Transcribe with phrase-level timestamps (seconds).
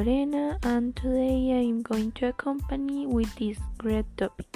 [0.00, 4.46] Lorena and today I am going to accompany with this great topic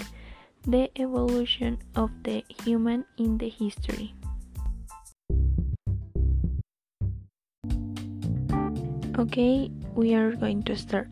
[0.66, 4.14] the evolution of the human in the history.
[9.18, 11.08] Okay, we are going to start.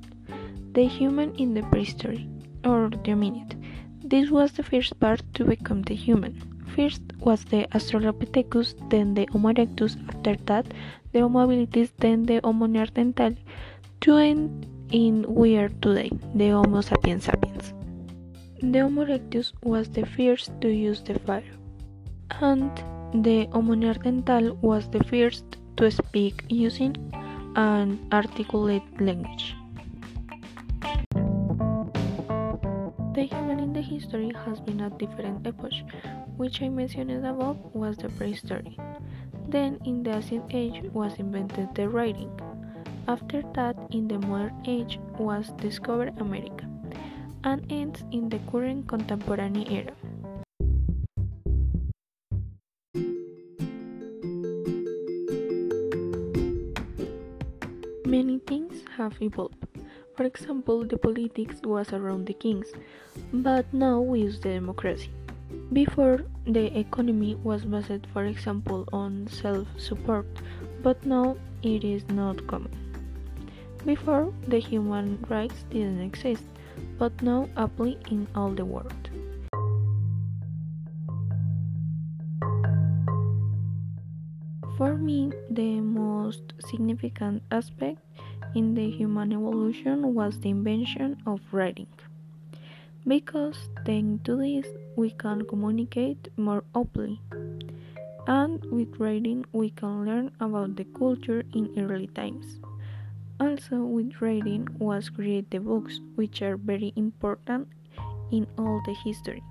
[0.73, 2.27] The human in the prehistory
[2.65, 3.63] or the hominid.
[4.03, 6.41] This was the first part to become the human.
[6.75, 10.73] First was the Australopithecus, then the Homo erectus, after that
[11.13, 13.35] the Homo habilis, then the Homo neanderthal,
[14.03, 17.73] to end in we are today, the Homo sapiens sapiens.
[18.61, 21.55] The Homo erectus was the first to use the fire,
[22.41, 22.71] and
[23.25, 26.97] the Homo neanderthal was the first to speak using
[27.55, 29.55] an articulate language.
[33.15, 35.81] The human in the history has been at different epochs,
[36.37, 38.77] which I mentioned above was the prehistory.
[39.49, 42.33] Then in the Ancient Age was invented the writing.
[43.09, 46.71] After that, in the Modern Age was discovered America,
[47.43, 49.93] and ends in the current contemporary era.
[58.07, 59.57] Many things have evolved.
[60.17, 62.73] For example, the politics was around the kings,
[63.33, 65.11] but now we use the democracy.
[65.73, 70.27] Before, the economy was based, for example, on self support,
[70.83, 72.92] but now it is not common.
[73.85, 76.45] Before, the human rights didn't exist,
[76.99, 79.11] but now apply in all the world.
[84.79, 87.99] For me, the most significant aspect
[88.55, 91.89] in the human evolution was the invention of writing.
[93.07, 97.21] Because thanks to this, we can communicate more openly.
[98.29, 102.61] And with writing, we can learn about the culture in early times.
[103.43, 107.67] Also, with writing was create the books, which are very important
[108.31, 109.43] in all the history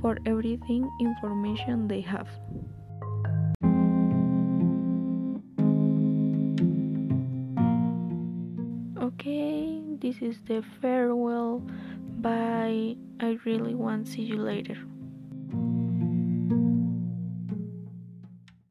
[0.00, 2.28] for everything information they have.
[9.02, 11.60] Okay, this is the farewell.
[12.24, 12.96] Bye.
[13.20, 14.78] I really want to see you later.